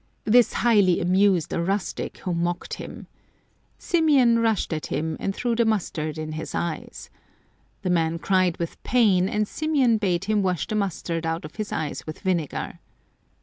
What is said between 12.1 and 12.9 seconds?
vinegar.